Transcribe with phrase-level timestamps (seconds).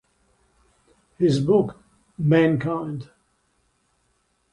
[1.19, 1.77] His book
[2.17, 3.11] Man Kind?